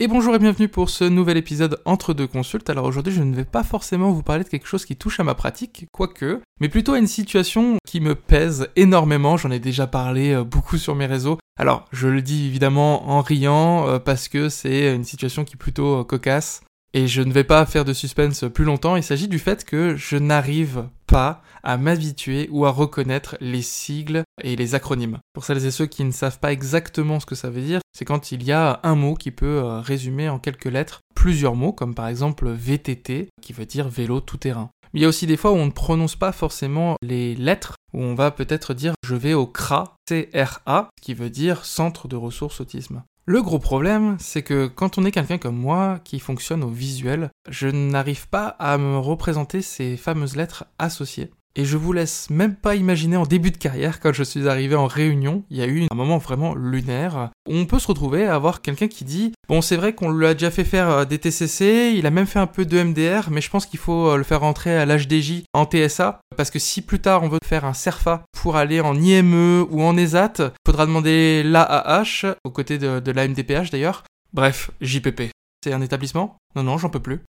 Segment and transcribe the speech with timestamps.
[0.00, 2.68] Et bonjour et bienvenue pour ce nouvel épisode entre deux consultes.
[2.68, 5.22] Alors aujourd'hui je ne vais pas forcément vous parler de quelque chose qui touche à
[5.22, 9.86] ma pratique, quoique, mais plutôt à une situation qui me pèse énormément, j'en ai déjà
[9.86, 11.38] parlé euh, beaucoup sur mes réseaux.
[11.56, 15.56] Alors je le dis évidemment en riant euh, parce que c'est une situation qui est
[15.56, 16.62] plutôt euh, cocasse.
[16.96, 19.96] Et je ne vais pas faire de suspense plus longtemps, il s'agit du fait que
[19.96, 25.18] je n'arrive pas à m'habituer ou à reconnaître les sigles et les acronymes.
[25.32, 28.04] Pour celles et ceux qui ne savent pas exactement ce que ça veut dire, c'est
[28.04, 31.72] quand il y a un mot qui peut euh, résumer en quelques lettres plusieurs mots,
[31.72, 34.70] comme par exemple VTT, qui veut dire vélo tout-terrain.
[34.92, 38.02] Il y a aussi des fois où on ne prononce pas forcément les lettres, où
[38.02, 42.60] on va peut-être dire je vais au CRA, C-R-A, qui veut dire Centre de ressources
[42.60, 43.02] autisme.
[43.26, 47.30] Le gros problème, c'est que quand on est quelqu'un comme moi qui fonctionne au visuel,
[47.48, 51.30] je n'arrive pas à me représenter ces fameuses lettres associées.
[51.56, 54.74] Et je vous laisse même pas imaginer en début de carrière, quand je suis arrivé
[54.74, 58.26] en réunion, il y a eu un moment vraiment lunaire, où on peut se retrouver
[58.26, 61.04] à avoir quelqu'un qui dit Bon, c'est vrai qu'on lui a déjà fait faire euh,
[61.04, 64.08] des TCC, il a même fait un peu de MDR, mais je pense qu'il faut
[64.08, 67.38] euh, le faire rentrer à l'HDJ en TSA, parce que si plus tard on veut
[67.44, 72.50] faire un CERFA pour aller en IME ou en ESAT, il faudra demander l'AAH, aux
[72.50, 74.02] côtés de, de l'AMDPH d'ailleurs.
[74.32, 75.30] Bref, JPP.
[75.62, 76.36] C'est un établissement?
[76.56, 77.20] Non, non, j'en peux plus.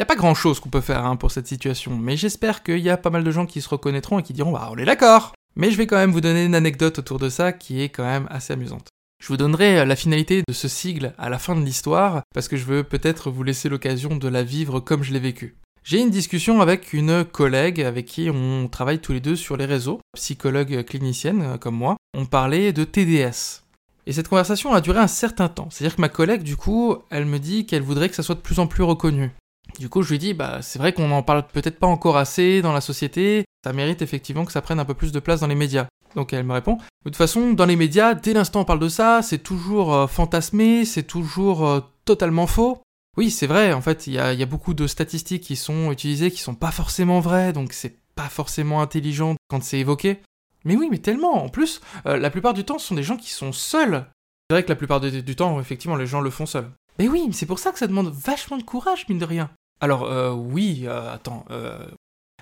[0.00, 2.78] N'y a pas grand chose qu'on peut faire hein, pour cette situation, mais j'espère qu'il
[2.78, 4.86] y a pas mal de gens qui se reconnaîtront et qui diront Bah, on est
[4.86, 7.90] d'accord Mais je vais quand même vous donner une anecdote autour de ça qui est
[7.90, 8.88] quand même assez amusante.
[9.22, 12.48] Je vous donnerai euh, la finalité de ce sigle à la fin de l'histoire, parce
[12.48, 15.58] que je veux peut-être vous laisser l'occasion de la vivre comme je l'ai vécu.
[15.84, 19.66] J'ai une discussion avec une collègue avec qui on travaille tous les deux sur les
[19.66, 21.96] réseaux, psychologue clinicienne euh, comme moi.
[22.16, 23.64] On parlait de TDS.
[24.06, 25.68] Et cette conversation a duré un certain temps.
[25.70, 28.40] C'est-à-dire que ma collègue, du coup, elle me dit qu'elle voudrait que ça soit de
[28.40, 29.32] plus en plus reconnu.
[29.80, 32.60] Du coup, je lui dis, bah, c'est vrai qu'on n'en parle peut-être pas encore assez
[32.60, 35.46] dans la société, ça mérite effectivement que ça prenne un peu plus de place dans
[35.46, 35.86] les médias.
[36.14, 38.90] Donc elle me répond, de toute façon, dans les médias, dès l'instant on parle de
[38.90, 42.82] ça, c'est toujours euh, fantasmé, c'est toujours euh, totalement faux.
[43.16, 46.42] Oui, c'est vrai, en fait, il y a, beaucoup de statistiques qui sont utilisées qui
[46.42, 50.20] sont pas forcément vraies, donc c'est pas forcément intelligent quand c'est évoqué.
[50.66, 53.16] Mais oui, mais tellement En plus, euh, la plupart du temps, ce sont des gens
[53.16, 54.04] qui sont seuls.
[54.50, 56.70] C'est vrai que la plupart du temps, effectivement, les gens le font seuls.
[56.98, 59.50] Mais oui, c'est pour ça que ça demande vachement de courage, mine de rien.
[59.80, 61.44] Alors euh, oui, euh, attends.
[61.50, 61.86] Euh...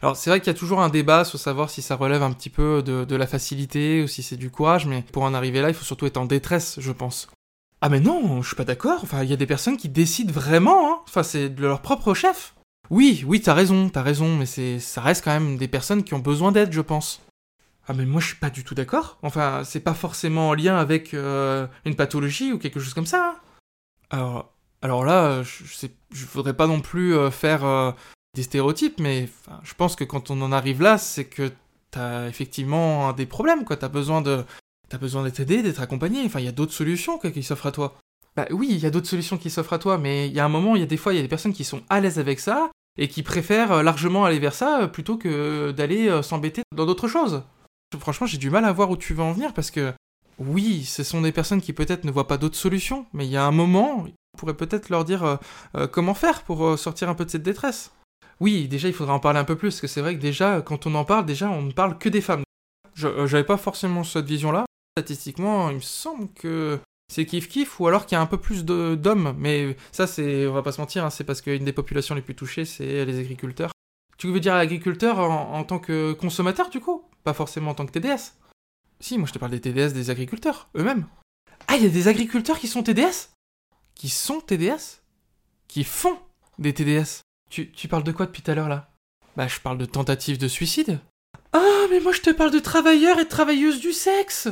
[0.01, 2.33] Alors c'est vrai qu'il y a toujours un débat sur savoir si ça relève un
[2.33, 5.69] petit peu de, la facilité ou si c'est du courage, mais pour en arriver là,
[5.69, 7.29] il faut surtout être en détresse, je pense.
[7.81, 9.01] Ah mais non, je suis pas d'accord.
[9.03, 10.93] Enfin, il y a des personnes qui décident vraiment.
[10.93, 11.01] Hein.
[11.09, 12.55] Enfin, c'est de leur propre chef.
[12.91, 16.15] Oui, oui, t'as raison, t'as raison, mais c'est, ça reste quand même des personnes qui
[16.15, 17.21] ont besoin d'aide, je pense.
[17.91, 19.19] Ah mais moi je suis pas du tout d'accord.
[19.23, 23.31] Enfin, c'est pas forcément en lien avec euh, une pathologie ou quelque chose comme ça.
[23.31, 23.41] Hein.
[24.11, 24.53] Alors,
[24.83, 27.91] alors là, je, sais, je voudrais pas non plus euh, faire euh,
[28.35, 29.29] des stéréotypes, mais
[29.63, 31.51] je pense que quand on en arrive là, c'est que
[31.91, 33.77] t'as effectivement des problèmes, quoi.
[33.77, 34.45] T'as besoin de,
[34.89, 36.23] t'as besoin d'être aidé, d'être accompagné.
[36.25, 37.97] Enfin, il y a d'autres solutions qui s'offrent à toi.
[38.37, 40.45] Bah oui, il y a d'autres solutions qui s'offrent à toi, mais il y a
[40.45, 42.01] un moment, il y a des fois, il y a des personnes qui sont à
[42.01, 46.63] l'aise avec ça et qui préfèrent euh, largement aller vers ça plutôt que d'aller s'embêter
[46.77, 47.43] dans d'autres choses.
[47.99, 49.93] Franchement, j'ai du mal à voir où tu veux en venir parce que
[50.39, 53.37] oui, ce sont des personnes qui peut-être ne voient pas d'autres solutions, mais il y
[53.37, 54.07] a un moment,
[54.39, 55.37] pourrait peut-être leur dire euh,
[55.77, 57.93] euh, comment faire pour euh, sortir un peu de cette détresse.
[58.41, 60.63] Oui, déjà, il faudra en parler un peu plus, parce que c'est vrai que déjà,
[60.63, 62.45] quand on en parle, déjà, on ne parle que des femmes.
[62.95, 64.65] J'avais pas forcément cette vision-là.
[64.97, 66.79] Statistiquement, il me semble que
[67.13, 69.35] c'est kiff-kiff, ou alors qu'il y a un peu plus d'hommes.
[69.39, 72.23] Mais ça, c'est, on va pas se mentir, hein, c'est parce qu'une des populations les
[72.23, 73.73] plus touchées, c'est les agriculteurs.
[74.19, 77.05] Tu veux dire agriculteur en, en, tant que consommateur, du coup?
[77.25, 78.35] Pas forcément en tant que TDS
[79.01, 81.07] Si, moi je te parle des TDS des agriculteurs, eux-mêmes.
[81.67, 83.31] Ah, il y a des agriculteurs qui sont TDS
[83.99, 85.03] qui sont TDS
[85.67, 86.19] Qui font
[86.59, 87.21] des TDS
[87.51, 88.91] tu, parles de quoi depuis tout à l'heure là?
[89.37, 91.01] Bah je parle de tentative de suicide.
[91.55, 94.49] Ah mais moi je te parle de travailleurs et travailleuses du sexe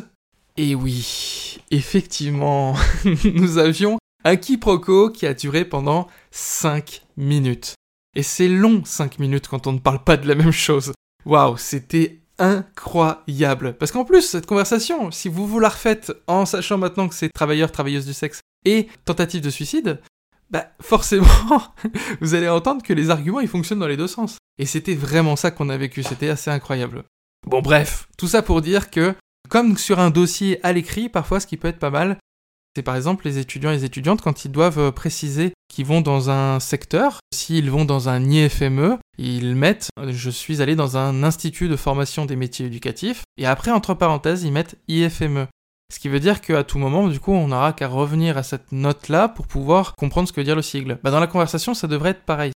[0.57, 2.75] Et oui, effectivement,
[3.35, 7.75] nous avions un quiproquo qui a duré pendant 5 minutes.
[8.15, 10.93] Et c'est long 5 minutes quand on ne parle pas de la même chose.
[11.27, 13.77] Waouh, c'était incroyable.
[13.77, 17.29] Parce qu'en plus, cette conversation, si vous vous la refaites en sachant maintenant que c'est
[17.29, 20.01] travailleurs, travailleuses du sexe, et tentative de suicide,
[20.51, 21.27] bah forcément,
[22.21, 24.37] vous allez entendre que les arguments ils fonctionnent dans les deux sens.
[24.59, 27.05] Et c'était vraiment ça qu'on a vécu, c'était assez incroyable.
[27.47, 29.15] Bon bref, tout ça pour dire que,
[29.49, 32.19] comme sur un dossier à l'écrit, parfois ce qui peut être pas mal,
[32.75, 36.31] c'est par exemple les étudiants et les étudiantes quand ils doivent préciser qu'ils vont dans
[36.31, 41.69] un secteur, s'ils vont dans un IFME, ils mettent je suis allé dans un institut
[41.69, 45.47] de formation des métiers éducatifs, et après entre parenthèses ils mettent IFME.
[45.93, 48.73] Ce qui veut dire qu'à tout moment, du coup, on n'aura qu'à revenir à cette
[48.73, 50.99] note-là pour pouvoir comprendre ce que veut dire le sigle.
[51.03, 52.53] Bah, dans la conversation, ça devrait être pareil.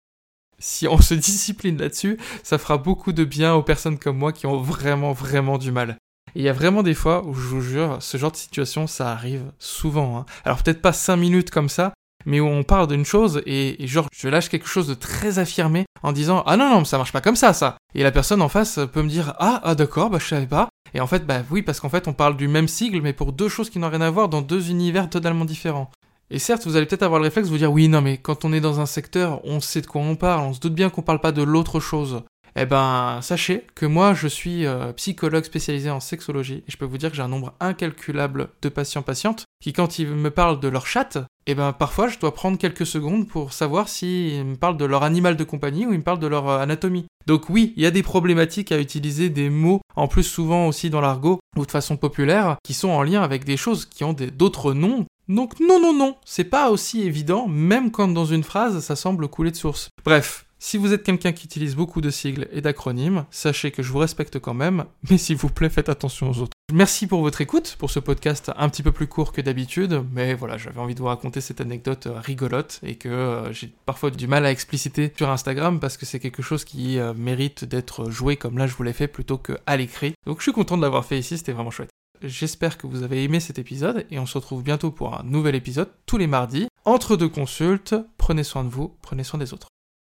[0.59, 4.47] Si on se discipline là-dessus, ça fera beaucoup de bien aux personnes comme moi qui
[4.47, 5.97] ont vraiment, vraiment du mal.
[6.35, 8.87] Et il y a vraiment des fois où, je vous jure, ce genre de situation,
[8.87, 10.17] ça arrive souvent.
[10.17, 10.25] Hein.
[10.45, 11.93] Alors peut-être pas 5 minutes comme ça,
[12.25, 15.85] mais où on parle d'une chose et, genre je lâche quelque chose de très affirmé
[16.03, 18.49] en disant ah non non ça marche pas comme ça ça et la personne en
[18.49, 21.41] face peut me dire ah ah d'accord bah je savais pas et en fait bah
[21.49, 23.89] oui parce qu'en fait on parle du même sigle mais pour deux choses qui n'ont
[23.89, 25.91] rien à voir dans deux univers totalement différents.
[26.33, 28.45] Et certes, vous allez peut-être avoir le réflexe de vous dire oui, non, mais quand
[28.45, 30.89] on est dans un secteur, on sait de quoi on parle, on se doute bien
[30.89, 32.23] qu'on parle pas de l'autre chose.
[32.55, 36.85] Eh ben, sachez que moi, je suis euh, psychologue spécialisé en sexologie, et je peux
[36.85, 40.67] vous dire que j'ai un nombre incalculable de patients-patientes qui, quand ils me parlent de
[40.67, 44.77] leur chatte, eh ben, parfois, je dois prendre quelques secondes pour savoir s'ils me parlent
[44.77, 47.05] de leur animal de compagnie ou ils me parlent de leur euh, anatomie.
[47.27, 50.89] Donc oui, il y a des problématiques à utiliser des mots, en plus souvent aussi
[50.89, 54.13] dans l'argot ou de façon populaire, qui sont en lien avec des choses qui ont
[54.13, 58.83] d'autres noms donc non, non, non, c'est pas aussi évident, même quand dans une phrase
[58.83, 59.89] ça semble couler de source.
[60.03, 63.91] Bref, si vous êtes quelqu'un qui utilise beaucoup de sigles et d'acronymes, sachez que je
[63.91, 66.55] vous respecte quand même, mais s'il vous plaît, faites attention aux autres.
[66.71, 70.35] Merci pour votre écoute, pour ce podcast un petit peu plus court que d'habitude, mais
[70.35, 74.11] voilà, j'avais envie de vous raconter cette anecdote euh, rigolote et que euh, j'ai parfois
[74.11, 78.11] du mal à expliciter sur Instagram parce que c'est quelque chose qui euh, mérite d'être
[78.11, 80.13] joué comme là je vous l'ai fait plutôt qu'à l'écrit.
[80.27, 81.89] Donc je suis content de l'avoir fait ici, c'était vraiment chouette.
[82.21, 85.55] J'espère que vous avez aimé cet épisode et on se retrouve bientôt pour un nouvel
[85.55, 86.67] épisode tous les mardis.
[86.85, 89.70] Entre deux consultes, prenez soin de vous, prenez soin des autres.